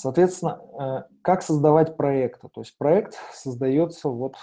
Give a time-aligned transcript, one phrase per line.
[0.00, 2.48] Соответственно, как создавать проекты?
[2.54, 4.36] То есть проект создается вот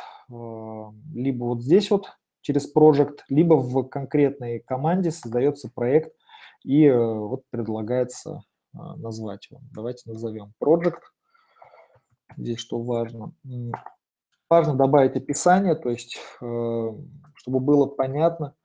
[1.13, 6.13] либо вот здесь вот через проект, либо в конкретной команде создается проект
[6.63, 9.61] и вот предлагается назвать его.
[9.73, 10.99] Давайте назовем project.
[12.35, 13.31] Здесь что важно?
[14.49, 18.55] Важно добавить описание, то есть чтобы было понятно,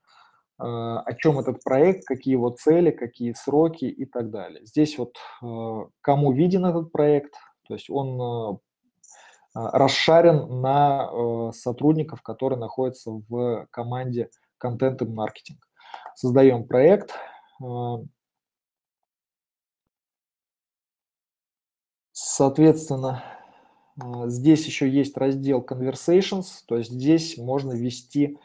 [0.61, 4.64] о чем этот проект, какие его цели, какие сроки и так далее.
[4.66, 7.35] Здесь вот а, кому виден этот проект,
[7.66, 8.58] то есть он а,
[9.54, 15.66] расшарен на сотрудников, которые находятся в команде контент и маркетинг.
[16.14, 17.14] Создаем проект.
[22.13, 23.24] Соответственно,
[24.27, 28.38] здесь еще есть раздел Conversations, то есть здесь можно ввести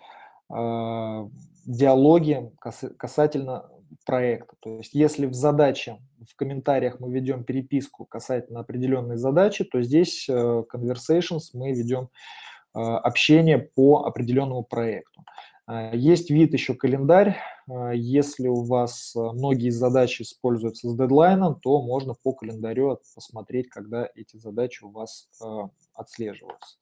[1.66, 2.52] диалоги
[2.98, 3.70] касательно
[4.06, 4.56] проекта.
[4.60, 6.00] То есть если в задаче,
[6.30, 12.10] в комментариях мы ведем переписку касательно определенной задачи, то здесь э, conversations мы ведем
[12.74, 15.26] э, общение по определенному проекту.
[15.68, 17.38] Э, есть вид еще календарь.
[17.96, 24.38] Если у вас многие задачи используются с дедлайном, то можно по календарю посмотреть, когда эти
[24.38, 25.28] задачи у вас
[25.96, 26.78] отслеживаются.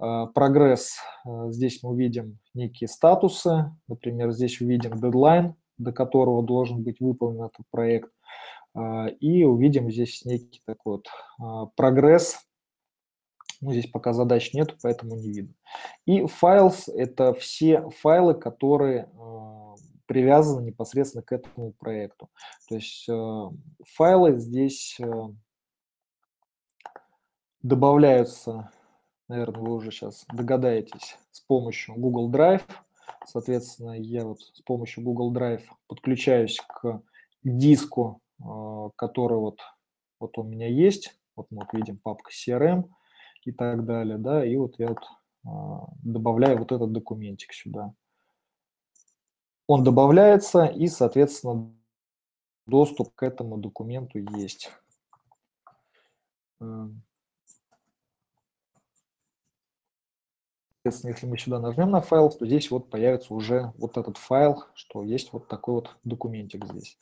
[0.00, 0.96] А, прогресс.
[1.24, 3.70] А, здесь мы увидим некие статусы.
[3.86, 8.10] Например, здесь увидим дедлайн, до которого должен быть выполнен этот проект.
[8.74, 12.38] А, и увидим здесь некий такой вот прогресс.
[13.60, 15.54] Ну, здесь пока задач нет, поэтому не видно.
[16.06, 19.10] И files– это все файлы, которые
[20.06, 22.30] привязаны непосредственно к этому проекту.
[22.70, 23.06] То есть
[23.84, 24.98] файлы здесь
[27.62, 28.70] добавляются
[29.30, 32.64] наверное, вы уже сейчас догадаетесь, с помощью Google Drive.
[33.24, 37.00] Соответственно, я вот с помощью Google Drive подключаюсь к
[37.44, 39.60] диску, а, который вот,
[40.18, 41.16] вот у меня есть.
[41.36, 42.90] Вот мы вот видим папка CRM
[43.44, 45.04] и так далее, да, и вот я вот
[45.46, 47.94] а, добавляю вот этот документик сюда.
[49.68, 51.72] Он добавляется, и, соответственно,
[52.66, 54.72] доступ к этому документу есть.
[60.82, 64.64] Соответственно, если мы сюда нажмем на файл, то здесь вот появится уже вот этот файл,
[64.74, 66.96] что есть вот такой вот документик здесь.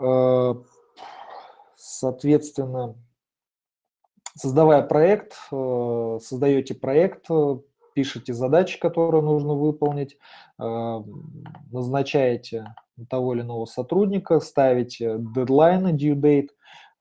[0.00, 0.54] Э,
[1.74, 2.94] соответственно,
[4.36, 7.58] создавая проект, э, создаете проект, э,
[7.92, 10.16] пишете задачи, которые нужно выполнить,
[10.56, 12.72] назначаете
[13.08, 16.50] того или иного сотрудника, ставите дедлайны, due date,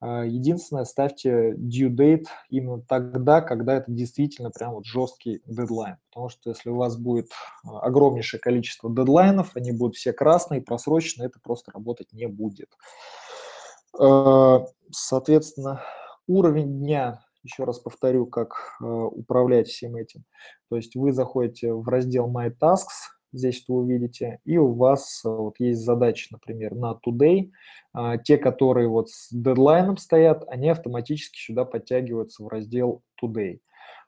[0.02, 5.98] единственное, ставьте due date именно тогда, когда это действительно прям вот жесткий дедлайн.
[6.10, 7.32] Потому что если у вас будет
[7.66, 12.70] а, огромнейшее количество дедлайнов, они будут все красные, просроченные, это просто работать не будет.
[14.00, 15.82] А, соответственно,
[16.28, 20.26] уровень дня, еще раз повторю, как управлять всем этим.
[20.70, 25.30] То есть вы заходите в раздел My Tasks, здесь вы увидите, и у вас э,
[25.30, 27.52] вот есть задачи, например, на today,
[27.94, 33.60] а, те, которые вот с дедлайном стоят, они автоматически сюда подтягиваются в раздел today.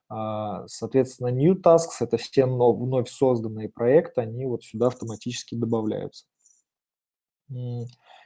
[0.09, 6.25] А, соответственно, new tasks– это все вновь созданные проекты, они вот сюда автоматически добавляются.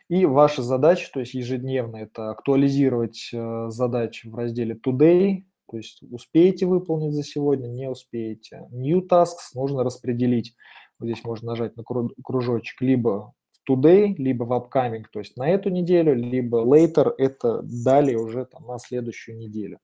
[0.08, 6.04] И ваша задача, то есть ежедневно, это актуализировать э, задачи в разделе Today, то есть
[6.12, 8.68] успеете выполнить за сегодня, не успеете.
[8.72, 10.56] New Tasks нужно распределить
[11.00, 13.34] вот здесь можно нажать на кружочек либо
[13.70, 18.66] today, либо в upcoming, то есть на эту неделю, либо later, это далее уже там,
[18.68, 19.80] на следующую неделю.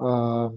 [0.00, 0.52] А,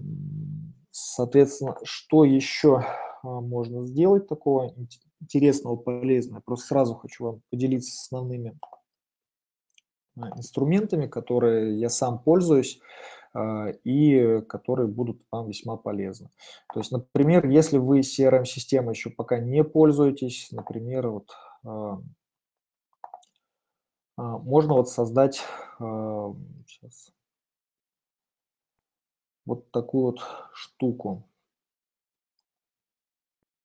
[0.90, 2.84] соответственно, что еще
[3.22, 4.72] а, можно сделать такого
[5.20, 6.42] интересного, полезного?
[6.44, 8.58] Просто сразу хочу вам поделиться основными
[10.16, 12.80] а, инструментами, которые я сам пользуюсь.
[13.34, 16.28] А, и которые будут вам весьма полезны.
[16.72, 21.30] То есть, например, если вы CRM-системой еще пока не пользуетесь, например, вот
[21.64, 22.02] а,
[24.18, 25.42] а, можно вот создать
[25.78, 27.10] сейчас,
[29.46, 30.20] вот такую вот
[30.52, 31.26] штуку.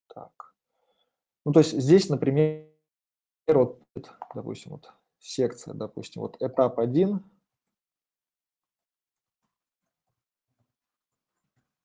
[0.08, 0.54] Так.
[1.46, 2.66] Ну, то есть здесь, например,
[3.48, 3.82] вот,
[4.34, 7.22] допустим, вот секция, допустим, вот этап 1,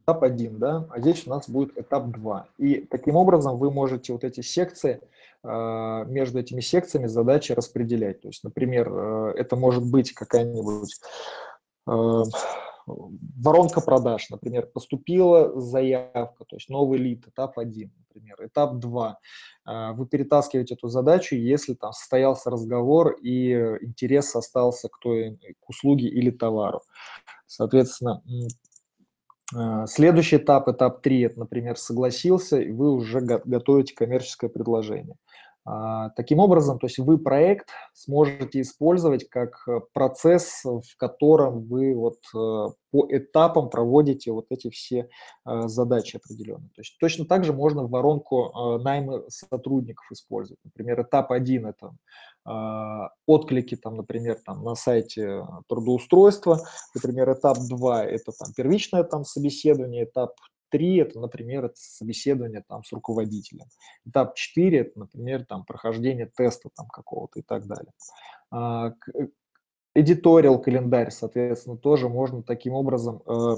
[0.03, 2.47] этап 1, да, а здесь у нас будет этап 2.
[2.59, 5.01] И таким образом вы можете вот эти секции,
[5.45, 8.21] а, между этими секциями задачи распределять.
[8.21, 11.01] То есть, например, э, это может быть какая-нибудь,
[11.89, 12.23] э,
[12.87, 19.19] воронка продаж, например, поступила заявка, то есть новый лид, этап 1, например, этап 2.
[19.95, 23.53] Вы перетаскиваете эту задачу, если там состоялся разговор и
[23.83, 26.83] интерес остался к той к услуге или товару.
[27.47, 28.21] Соответственно,
[29.87, 35.17] следующий этап, этап 3, это, например, согласился, и вы уже готовите коммерческое предложение.
[35.65, 41.95] А, таким образом, то есть вы проект сможете использовать как э, процесс, в котором вы
[41.95, 45.09] вот э, по этапам проводите вот эти все
[45.47, 46.71] э, задачи определенные.
[46.75, 50.59] То есть точно так же можно воронку найма сотрудников использовать.
[50.65, 51.95] Например, этап один– это
[52.45, 56.61] отклики, там, например, там, на сайте трудоустройства.
[56.95, 60.35] Например, этап 2– это там, первичное там, собеседование, этап
[60.73, 63.67] Три– это, например, собеседование там, с руководителем.
[64.07, 67.93] Этап 4– это, например, там, прохождение теста там, какого-то и так далее.
[68.51, 68.93] А,
[69.95, 73.57] Editorial календарь, соответственно, тоже можно таким образом э, э,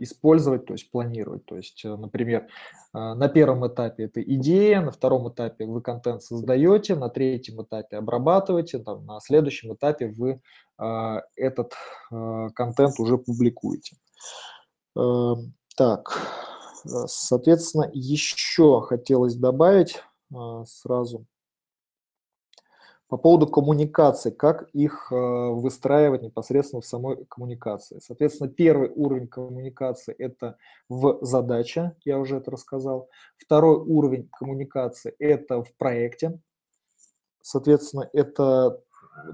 [0.00, 1.44] использовать, то есть планировать.
[1.46, 2.48] То есть, э, например,
[2.94, 8.78] на первом этапе это идея, на втором этапе вы контент создаете, на третьем этапе обрабатываете,
[8.78, 10.40] там, на следующем этапе вы
[11.36, 11.72] этот
[12.54, 13.96] контент уже публикуете.
[14.96, 16.18] Эм, так,
[16.84, 20.02] э, соответственно, еще хотелось добавить
[20.64, 21.26] сразу
[23.12, 27.98] по поводу коммуникации, как их э, выстраивать непосредственно в самой коммуникации.
[28.02, 30.56] Соответственно, первый уровень коммуникации– это
[30.88, 33.10] в задаче, я уже это рассказал.
[33.36, 36.40] Второй уровень коммуникации– это в проекте.
[37.42, 38.80] Соответственно, это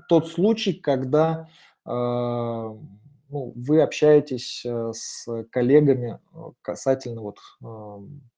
[0.08, 1.48] тот случай, когда
[1.84, 2.82] ну,
[3.30, 7.38] вы общаетесь э, с коллегами э, касательно вот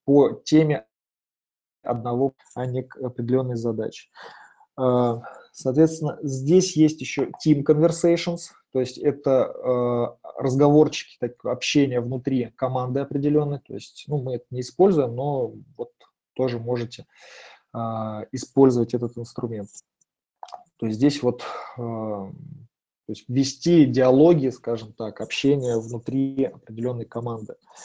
[0.05, 0.85] по теме
[1.83, 4.11] одного, а не определенной задачи.
[4.77, 5.23] А,
[5.53, 13.01] соответственно, здесь есть еще team conversations, то есть это э, разговорчики, так, общение внутри команды
[13.01, 15.91] определенной, то есть ну, мы это не используем, но вот
[16.35, 17.07] тоже можете
[17.73, 19.69] а, использовать этот инструмент.
[20.79, 21.45] То есть здесь вот
[21.77, 22.33] то
[23.13, 27.55] есть вести диалоги, скажем так, общение внутри определенной команды.
[27.55, 27.79] А,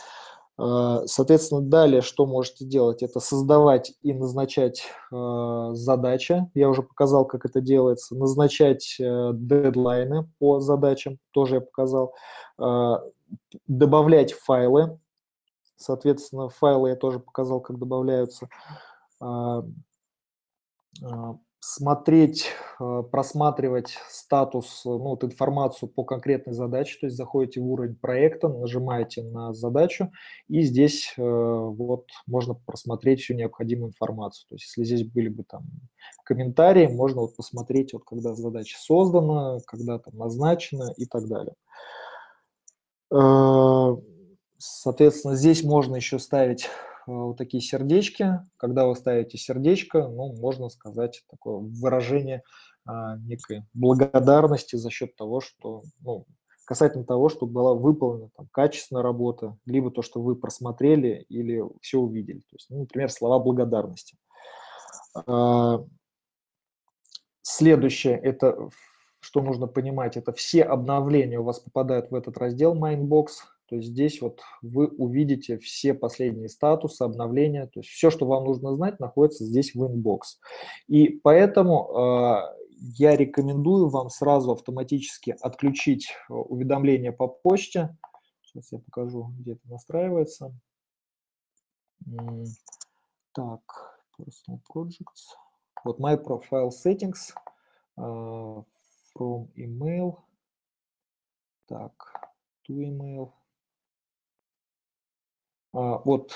[0.57, 3.03] соответственно, далее что можете делать?
[3.03, 6.49] Это создавать и назначать э, задачи.
[6.53, 8.15] Я уже показал, как это делается.
[8.15, 12.13] Назначать э, дедлайны по задачам, тоже я показал.
[12.57, 12.95] Э,
[13.67, 14.97] добавлять файлы.
[15.75, 18.47] Соответственно, файлы я тоже показал, как добавляются
[23.11, 28.47] просматривать статус, э, ну, вот информацию по конкретной задаче, то есть заходите в уровень проекта,
[28.47, 30.11] нажимаете на задачу,
[30.47, 34.45] и здесь э, вот можно просмотреть всю необходимую информацию.
[34.49, 35.63] То есть если здесь были бы там
[36.23, 41.55] комментарии, можно вот посмотреть, вот когда задача создана, когда там назначена и так далее.
[44.57, 48.39] Соответственно, здесь можно еще ставить Э, вот такие сердечки.
[48.57, 52.43] Когда вы ставите сердечко, ну, можно сказать, такое выражение
[52.85, 56.25] а, некой благодарности за счет того, что, ну,
[56.65, 61.99] касательно того, что была выполнена там, качественная работа, либо то, что вы просмотрели или все
[61.99, 62.39] увидели.
[62.39, 64.17] То есть, ну, например, слова благодарности.
[65.27, 65.85] А,
[67.41, 68.69] следующее, это
[69.25, 73.27] что нужно понимать, это все обновления у вас попадают в этот раздел Mindbox,
[73.67, 78.45] то есть здесь вот вы увидите все последние статусы, обновления, то есть все, что вам
[78.45, 80.19] нужно знать, находится здесь в inbox.
[80.87, 82.65] И поэтому э,
[82.97, 87.97] я рекомендую вам сразу автоматически отключить э, уведомления по почте.
[88.43, 90.53] Сейчас я покажу, где это настраивается.
[93.33, 93.61] Так,
[94.17, 95.33] personal projects.
[95.83, 97.33] Вот my profile settings
[97.97, 98.63] uh,
[99.13, 100.23] from email.
[101.67, 101.91] Так,
[102.67, 103.33] to email.
[105.75, 106.31] А, вот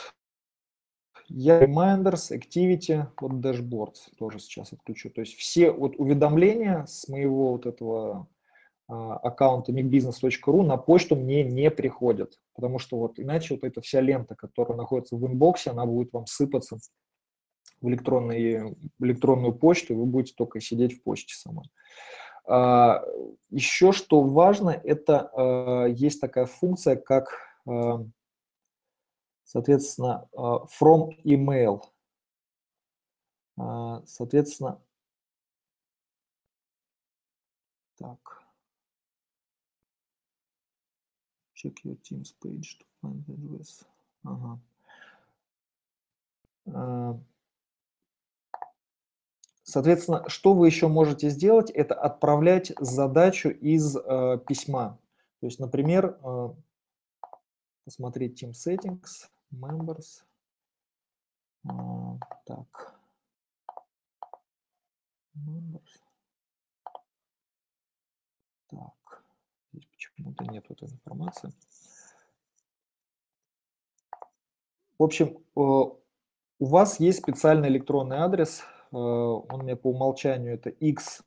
[1.29, 5.09] я reminders, activity, вот dashboards тоже сейчас отключу.
[5.09, 8.27] То есть все вот уведомления с моего вот этого
[8.87, 14.01] а, аккаунта micbusiness.ru на почту мне не приходят, потому что вот иначе вот эта вся
[14.01, 16.77] лента, которая находится в инбоксе, она будет вам сыпаться
[17.81, 21.71] в, электронный, в электронную почту, и вы будете только сидеть в почте самой.
[22.45, 23.05] А,
[23.49, 27.29] еще что важно, это есть такая функция, как
[29.51, 31.81] Соответственно, а, from email.
[33.57, 34.79] А, соответственно,
[37.97, 38.43] так.
[41.55, 43.87] Check your Teams page to find the address.
[44.23, 44.59] Ага.
[46.67, 47.19] А,
[49.63, 54.99] соответственно, что вы еще можете сделать, это отправлять задачу из э, письма.
[55.39, 56.49] То есть, например, э,
[57.83, 60.23] посмотреть Team Settings, Members.
[61.67, 62.99] А, так.
[65.35, 65.99] Members.
[68.69, 69.23] Так.
[69.71, 71.51] Здесь почему-то нет этой информации.
[74.97, 80.69] В общем, э, у вас есть специальный электронный адрес, э, он меня по умолчанию это
[80.69, 81.23] x,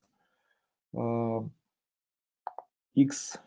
[2.94, 3.40] x,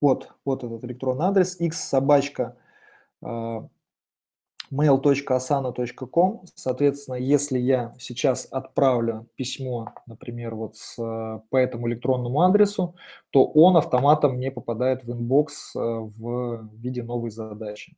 [0.00, 2.56] вот, вот этот электронный адрес, x собачка
[4.70, 6.44] mail.asana.com.
[6.54, 12.94] Соответственно, если я сейчас отправлю письмо, например, вот с, по этому электронному адресу,
[13.30, 17.96] то он автоматом мне попадает в inbox в виде новой задачи.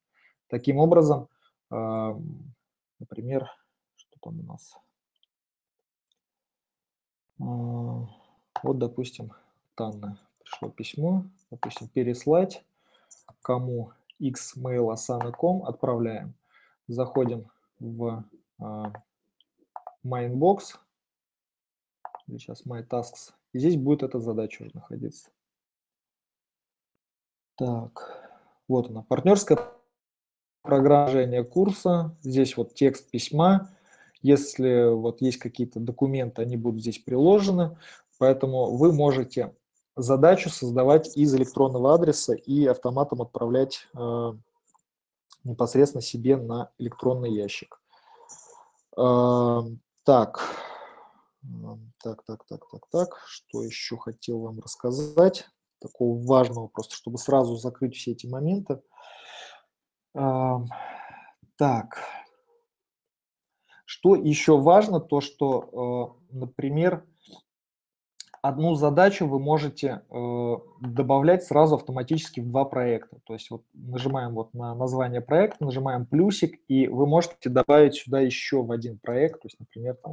[0.49, 1.29] Таким образом,
[1.71, 3.51] например,
[3.97, 4.77] что там у нас?
[8.63, 9.33] Вот, допустим,
[9.75, 12.65] Танна пришло письмо, допустим, переслать
[13.43, 16.35] кому x@mail.asana.com отправляем.
[16.89, 18.25] Заходим в
[18.61, 18.93] э,
[20.05, 20.77] Inbox,
[22.27, 25.31] или сейчас My Tasks, и здесь будет эта задача уже находиться.
[27.57, 28.31] Так,
[28.69, 29.59] вот она, партнерская
[30.63, 33.71] программа курса, здесь вот текст письма,
[34.23, 37.79] если вот есть какие-то документы, они будут здесь приложены,
[38.19, 39.55] поэтому вы можете
[39.97, 44.33] задачу создавать из электронного адреса и автоматом отправлять э,
[45.45, 47.81] непосредственно себе на электронный ящик.
[48.97, 49.63] Э,
[50.05, 50.55] так,
[52.03, 55.47] так, так, так, так, так, что еще хотел вам рассказать,
[55.81, 58.83] такого важного, просто чтобы сразу закрыть все эти моменты.
[60.15, 60.59] Э,
[61.57, 62.03] так,
[63.87, 67.07] что еще важно, то что, э, например,
[68.49, 73.19] одну задачу вы можете э, добавлять сразу автоматически в два проекта.
[73.25, 78.21] То есть вот нажимаем вот на название проекта, нажимаем плюсик, и вы можете добавить сюда
[78.21, 80.13] еще в один проект, то есть, например, там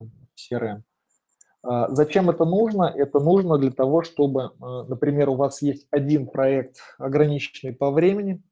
[0.00, 0.82] вот CRM.
[1.62, 2.84] А, зачем это нужно?
[2.84, 8.42] Это нужно для того, чтобы, э, например, у вас есть один проект, ограниченный по времени,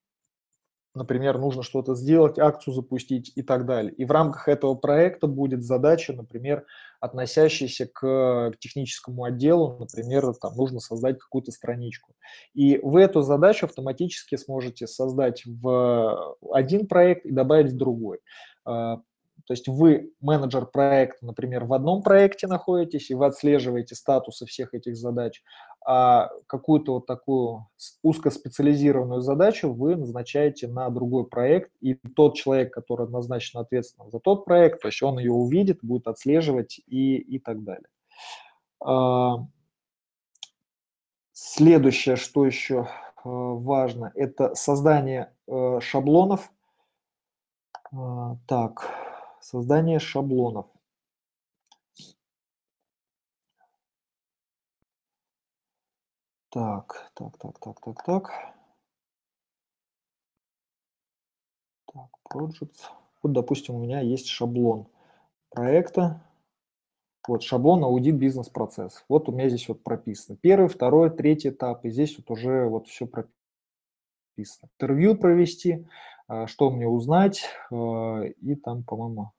[0.95, 3.93] например, нужно что-то сделать, акцию запустить и так далее.
[3.93, 6.65] И в рамках этого проекта будет задача, например,
[7.01, 12.15] относящаяся к техническому отделу, например, там нужно создать какую-то страничку.
[12.55, 18.21] И вы эту задачу автоматически сможете создать в один проект и добавить в другой.
[19.47, 24.73] То есть вы менеджер проекта, например, в одном проекте находитесь, и вы отслеживаете статусы всех
[24.75, 25.43] этих задач,
[25.87, 27.69] а какую-то вот такую
[28.03, 34.47] узкоспециализированную задачу вы назначаете на другой проект, и тот человек, который однозначно ответственен за тот
[34.47, 37.89] проект, то есть он ее увидит, будет отслеживать и, и так далее.
[38.83, 39.47] А,
[41.33, 42.89] следующее, что еще
[43.23, 46.51] а, важно, это создание э, шаблонов.
[47.93, 49.04] А, так,
[49.45, 50.67] создание шаблонов.
[56.49, 58.31] Так, так, так, так, так, так.
[61.93, 62.89] Так, projects.
[63.23, 64.87] Вот, допустим, у меня есть шаблон
[65.51, 66.23] проекта.
[67.29, 69.05] Вот шаблон аудит бизнес-процесс.
[69.09, 70.37] Вот у меня здесь вот прописано.
[70.41, 71.85] Первый, второй, третий этап.
[71.85, 74.71] И здесь вот уже вот все прописано.
[74.79, 75.87] Интервью провести,
[76.29, 77.45] а, что мне узнать.
[77.71, 79.34] А, и там, по-моему,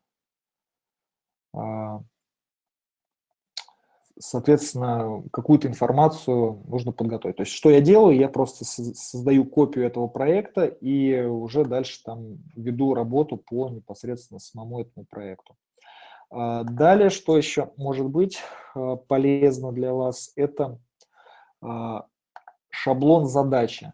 [4.18, 7.38] соответственно, какую-то информацию нужно подготовить.
[7.38, 8.18] То есть, что я делаю?
[8.18, 14.82] Я просто создаю копию этого проекта и уже дальше там веду работу по непосредственно самому
[14.82, 15.56] этому проекту.
[16.30, 18.40] А, далее, что еще может быть
[18.74, 20.80] а, полезно для вас, это
[21.62, 22.06] а,
[22.70, 23.94] шаблон задачи.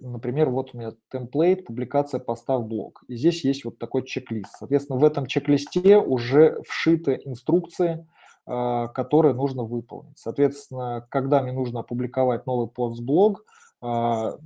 [0.00, 3.02] Например, вот у меня темплейт, публикация поста в блог.
[3.08, 4.52] И здесь есть вот такой чек-лист.
[4.58, 8.06] Соответственно, в этом чек-листе уже вшиты инструкции,
[8.46, 10.18] а, которые нужно выполнить.
[10.18, 13.44] Соответственно, когда мне нужно опубликовать новый пост в блог,
[13.82, 14.38] а,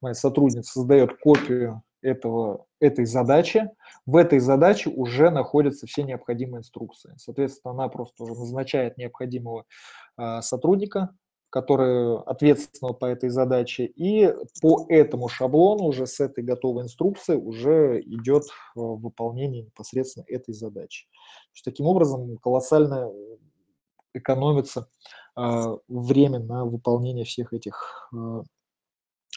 [0.00, 3.70] моя сотрудница создает копию этого, этой задачи.
[4.04, 7.14] В этой задаче уже находятся все необходимые инструкции.
[7.18, 9.64] Соответственно, она просто уже назначает необходимого
[10.16, 11.10] а, сотрудника,
[11.56, 17.98] который ответственного по этой задаче, и по этому шаблону уже с этой готовой инструкцией уже
[18.02, 18.42] идет
[18.74, 21.08] выполнение непосредственно этой задачи.
[21.64, 23.10] таким образом колоссально
[24.12, 24.86] экономится
[25.34, 28.42] э, время на выполнение всех этих э,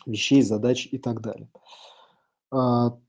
[0.05, 1.47] вещей, задач и так далее.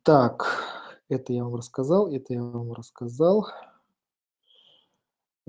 [0.05, 0.63] Так,
[1.09, 3.49] это я вам рассказал, это я вам рассказал.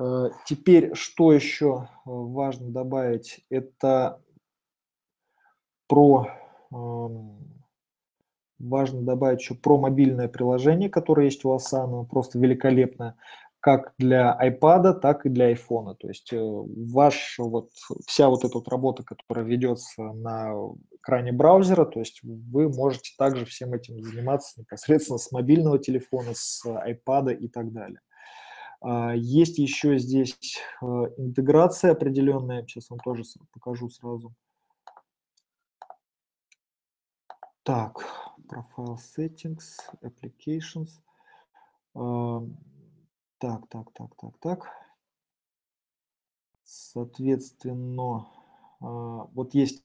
[0.01, 4.19] Э, теперь, что еще важно добавить, это
[5.87, 6.27] про,
[8.59, 13.15] важно добавить еще про мобильное приложение, которое есть у Asana, просто великолепное
[13.61, 15.95] как для iPad, так и для iPhone.
[15.95, 17.69] То есть э, ваш, вот,
[18.07, 20.51] вся вот эта вот работа, которая ведется на
[20.91, 26.65] экране браузера, то есть вы можете также всем этим заниматься непосредственно с мобильного телефона, с
[26.65, 27.99] iPad и так далее.
[28.81, 30.37] А, есть еще здесь
[30.81, 30.85] э,
[31.17, 33.23] интеграция определенная, сейчас вам тоже
[33.53, 34.33] покажу сразу.
[37.63, 38.05] Так,
[38.49, 40.89] Profile Settings, Applications.
[41.93, 44.69] Так, так, так, так, так.
[46.63, 48.27] Соответственно,
[48.79, 49.83] а, вот есть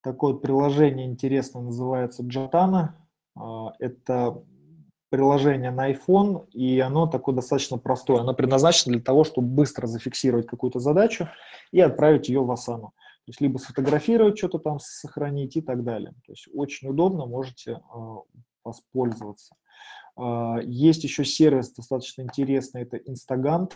[0.00, 2.94] такое приложение интересное, называется Jatana.
[3.36, 4.42] А, это
[5.10, 8.20] приложение на iPhone, и оно такое достаточно простое.
[8.20, 11.28] Оно предназначено для того, чтобы быстро зафиксировать какую-то задачу
[11.72, 12.90] и отправить ее в Asana.
[12.90, 16.12] То есть либо сфотографировать, что-то там сохранить и так далее.
[16.26, 17.78] То есть очень удобно, можете э,
[18.64, 19.54] воспользоваться.
[20.16, 23.72] А, есть еще сервис достаточно интересный, это Instagant.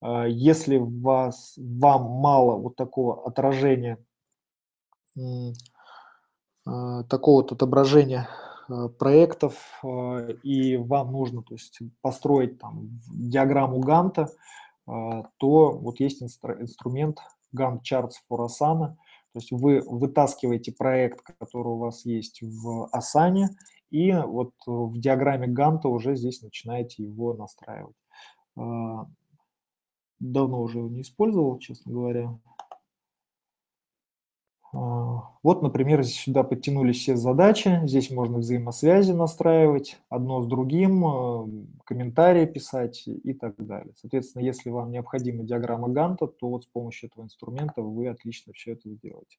[0.00, 3.98] А, если вас, вам мало вот такого отражения,
[6.66, 8.28] а, такого вот отображения
[8.98, 9.82] проектов,
[10.42, 14.28] и вам нужно то есть, построить там диаграмму Ганта,
[14.86, 17.18] то вот есть инстру инструмент
[17.56, 18.96] Gantt Charts for Asana.
[19.32, 23.48] То есть вы вытаскиваете проект, который у вас есть в Asana,
[23.90, 27.96] и вот э, в диаграмме Ганта уже здесь начинаете его настраивать.
[30.20, 32.38] Давно уже не использовал, честно говоря.
[34.74, 37.80] А, вот, например, сюда подтянулись все задачи.
[37.84, 41.46] Здесь можно взаимосвязи настраивать, одно с другим, э,
[41.84, 43.94] комментарии писать и так далее.
[44.00, 48.72] Соответственно, если вам необходима диаграмма Ганта, то вот с помощью этого инструмента вы отлично все
[48.72, 49.38] это сделаете.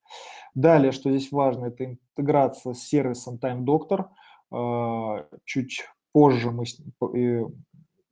[0.54, 4.06] Далее, что здесь важно, это интеграция с сервисом Time Doctor.
[4.52, 6.64] А, чуть позже мы,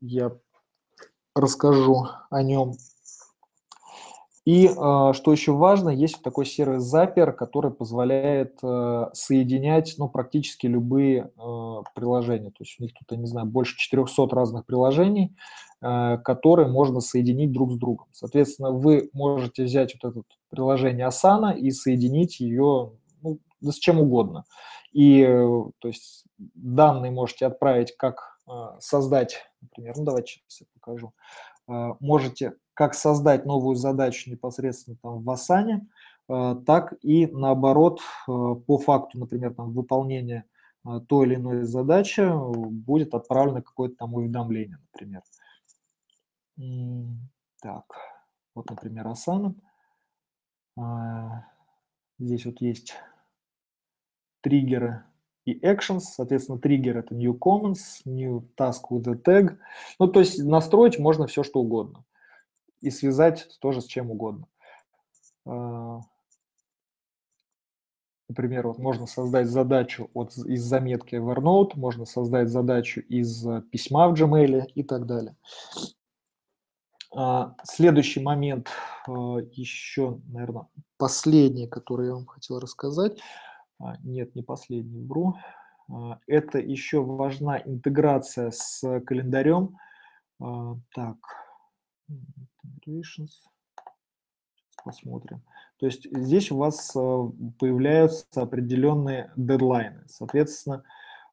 [0.02, 0.32] я
[1.36, 2.74] расскажу о нем.
[4.46, 10.68] И а, что еще важно, есть такой сервис Zapier, который позволяет а, соединять ну, практически
[10.68, 11.32] любые
[11.96, 12.50] приложения.
[12.50, 15.36] То есть у них тут, я не знаю, больше 400 разных приложений,
[15.80, 18.08] которые можно соединить друг с другом.
[18.12, 24.46] Соответственно, вы можете взять вот это приложение Asana и соединить ее ну, с чем угодно.
[24.94, 31.14] И то есть данные можете отправить, как а, создать, например, ну давайте сейчас я покажу,
[31.68, 35.82] а, можете как создать новую задачу непосредственно там в Asana,
[36.28, 40.46] а, так и наоборот по факту, например, там выполнения
[41.08, 42.24] той или иной задачи
[42.70, 45.22] будет отправлено какое-то там уведомление, например.
[47.62, 47.86] Так,
[48.54, 49.56] вот, например, Asana.
[52.20, 52.96] Здесь вот есть
[54.42, 55.04] триггеры
[55.46, 59.58] и actions, соответственно, триггер это new comments, new task with a tag.
[60.00, 62.04] Ну, то есть настроить можно все, что угодно.
[62.84, 64.48] И связать тоже с чем угодно.
[65.46, 66.02] А,
[68.30, 74.10] например, вот можно создать задачу от, из заметки в Evernote, можно создать задачу из письма
[74.10, 75.36] в Gmail и так далее.
[77.16, 78.70] А, следующий момент,
[79.08, 80.68] а, еще, наверное,
[80.98, 83.20] последний, который я вам хотел рассказать–
[84.04, 85.36] нет, не последний, вру.
[86.28, 89.78] Это еще важна интеграция с календарем.
[90.42, 90.78] А,
[92.64, 93.28] так,
[94.84, 95.42] посмотрим.
[95.78, 100.04] То есть здесь у вас появляются определенные дедлайны.
[100.08, 100.84] Соответственно,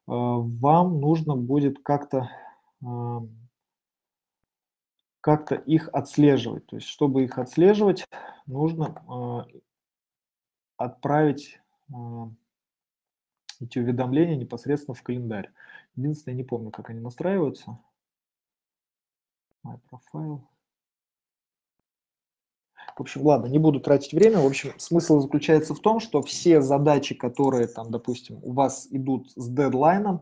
[0.05, 2.29] вам нужно будет как-то
[5.21, 6.65] как-то их отслеживать.
[6.65, 8.05] То есть, чтобы их отслеживать,
[8.47, 9.47] нужно
[10.77, 11.61] отправить
[13.59, 15.51] эти уведомления непосредственно в календарь.
[15.95, 17.77] Единственное, не помню, как они настраиваются.
[19.63, 20.41] My profile.
[23.01, 24.37] В общем, ладно, не буду тратить время.
[24.37, 29.31] В общем, смысл заключается в том, что все задачи, которые там, допустим, у вас идут
[29.31, 30.21] с дедлайном,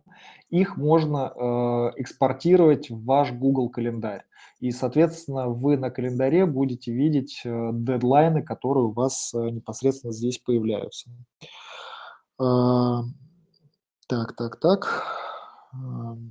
[0.50, 4.24] их можно э, экспортировать в ваш Google календарь.
[4.62, 10.38] И, соответственно, вы на календаре будете видеть э, дедлайны, которые у вас э, непосредственно здесь
[10.38, 11.10] появляются.
[12.42, 13.02] Э,
[14.08, 15.04] так, так, так.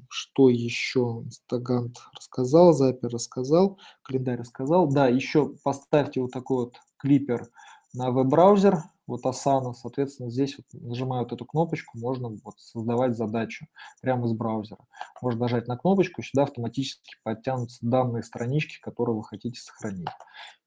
[0.09, 1.23] Что еще?
[1.25, 4.89] Инстагант рассказал, Запер рассказал, календарь рассказал.
[4.89, 7.49] Да, еще поставьте вот такой вот клипер
[7.95, 8.83] на веб-браузер.
[9.07, 13.67] вот Asana, соответственно, здесь вот нажимаю вот эту кнопочку, можно вот создавать задачу
[14.03, 14.85] прямо из браузера.
[15.23, 20.09] Можно нажать на кнопочку, сюда автоматически подтянутся данные странички, которые вы хотите сохранить.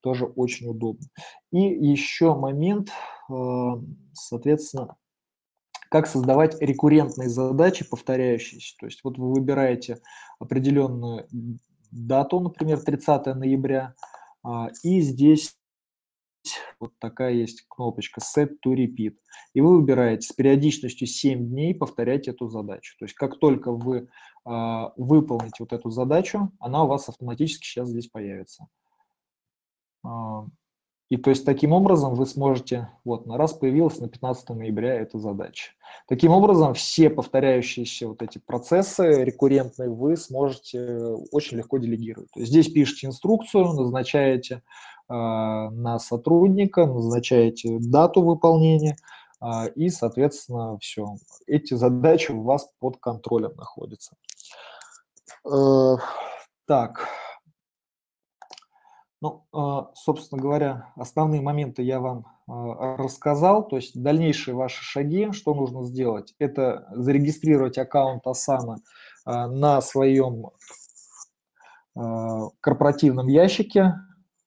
[0.02, 1.06] Тоже очень удобно.
[1.52, 2.90] И еще момент,
[3.30, 3.34] э,
[4.14, 4.96] соответственно,
[5.92, 8.78] как создавать рекуррентные задачи, повторяющиеся.
[8.80, 10.00] То есть вот вы выбираете
[10.40, 11.28] определенную
[11.92, 13.94] дату, например, 30 ноября,
[14.42, 15.58] а, и здесь
[16.80, 19.18] вот такая есть кнопочка Set to Repeat.
[19.54, 22.96] И вы выбираете с периодичностью 7 дней повторять эту задачу.
[22.98, 24.08] То есть как только вы
[24.46, 28.68] э, выполните вот эту задачу, она у вас автоматически сейчас здесь появится.
[31.12, 35.20] И то есть таким образом вы сможете, вот на раз появилась на 15 ноября эта
[35.20, 35.72] задача.
[36.08, 40.80] Таким образом все повторяющиеся вот эти процессы рекуррентные вы сможете
[41.34, 42.32] очень легко делегировать.
[42.32, 44.64] То есть здесь пишете инструкцию, назначаете
[45.10, 48.96] э, на сотрудника, назначаете дату выполнения,
[49.42, 51.18] э, и, соответственно, все.
[51.46, 54.16] Эти задачи у вас под контролем находятся.
[55.46, 55.98] Э,
[56.66, 57.10] так.
[59.22, 63.68] Ну, а, собственно говоря, основные моменты я вам а, рассказал.
[63.68, 68.78] То есть дальнейшие ваши шаги, что нужно сделать, это зарегистрировать аккаунт Asana
[69.26, 70.48] а, на своем
[72.62, 73.96] корпоративном ящике,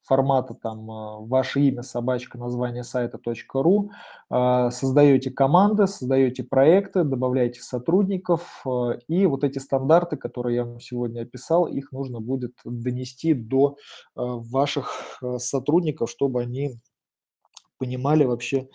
[0.05, 3.19] формата там э, ваше имя, собачка, название сайта
[3.55, 3.91] .ру,
[4.31, 10.81] э, создаете команды, создаете проекты, добавляете сотрудников, э, и вот эти стандарты, которые я вам
[10.81, 13.77] сегодня описал, их нужно будет донести до
[14.15, 16.79] ваших сотрудников, чтобы они
[17.79, 18.69] понимали вообще,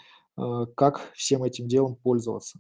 [0.75, 2.59] как всем этим делом пользоваться.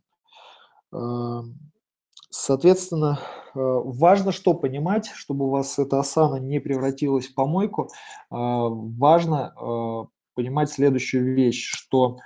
[2.31, 7.85] Соответственно, э, важно что понимать, чтобы у вас эта осана не превратилась в помойку.
[7.85, 7.87] Э,
[8.29, 12.17] важно э, понимать следующую вещь, что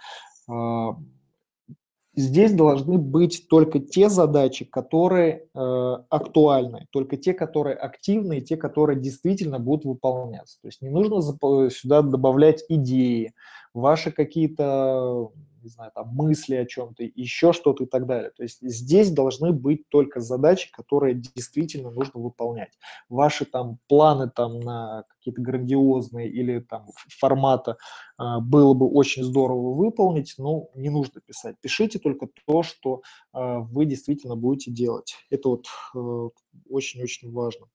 [2.16, 9.00] здесь должны быть только те задачи, которые актуальны, только те, которые активны, и те, которые
[9.00, 10.60] действительно будут выполняться.
[10.62, 13.34] То есть не нужно сюда добавлять идеи,
[13.74, 15.32] ваши какие-то
[15.64, 18.32] не знаю, там, мысли о чем-то, еще что-то и так далее.
[18.32, 22.78] То есть здесь должны быть только задачи, которые действительно нужно выполнять.
[23.10, 27.78] Ваши там планы там на какие-то грандиозные или там формата
[28.20, 31.56] э, было бы очень здорово выполнить, но не нужно писать.
[31.62, 33.02] Пишите только то, что
[33.34, 35.16] э, вы действительно будете делать.
[35.30, 36.30] Это вот э,
[36.70, 37.68] очень-очень э, важно.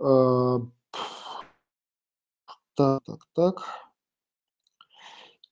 [0.00, 0.58] Э,
[2.74, 3.87] так, так, так.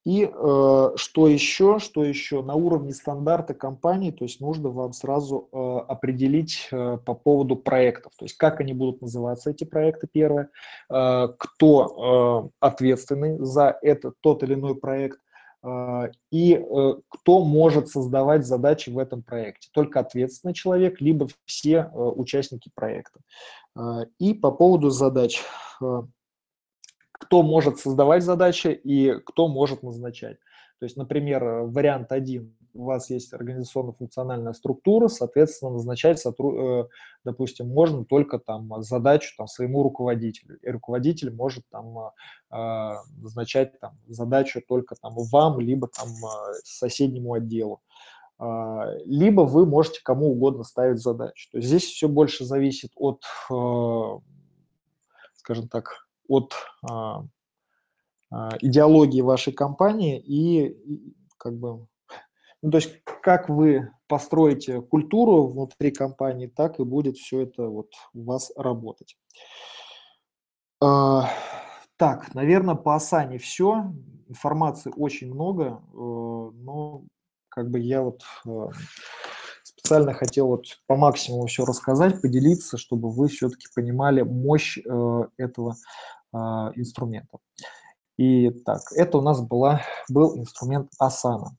[0.07, 5.49] И э, что еще, что еще, на уровне стандарта компании, то есть нужно вам сразу
[5.51, 5.57] э,
[5.89, 10.51] определить э, по поводу проектов, то есть как они будут называться, эти проекты, первое,
[10.89, 15.19] э, кто э, ответственный за этот, тот или иной проект,
[15.65, 19.71] э, и э, кто может создавать задачи в этом проекте.
[19.73, 23.19] Только ответственный человек, либо все э, участники проекта.
[23.77, 25.43] Э, и по поводу задач.
[25.83, 26.03] Э,
[27.19, 30.39] кто может создавать задачи и кто может назначать.
[30.79, 36.85] То есть, например, вариант один, у вас есть организационно-функциональная структура, соответственно, назначать, э,
[37.25, 43.99] допустим, можно только там задачу там, своему руководителю, и руководитель может там э, назначать там
[44.07, 47.81] задачу только там вам, либо там э, соседнему отделу
[48.39, 51.49] либо вы можете кому угодно ставить задачу.
[51.53, 53.23] То есть здесь все больше зависит от,
[55.39, 56.55] скажем так, от
[56.89, 57.25] а,
[58.31, 60.77] а, идеологии вашей компании и,
[61.39, 61.87] как бы,
[62.63, 67.93] ну, то есть как вы построите культуру внутри компании, так и будет все это вот
[68.15, 69.17] у вас работать.
[70.83, 71.31] А,
[71.97, 73.93] так, наверное, по Асане все.
[74.29, 77.05] Информации очень много, э, но
[77.49, 78.69] как бы я вот э,
[79.87, 85.77] специально хотел вот по максимуму все рассказать, поделиться, чтобы вы все-таки понимали мощь э, этого
[86.33, 87.41] а, инструментов.
[88.17, 91.51] И так, это у нас была, был инструмент Asana.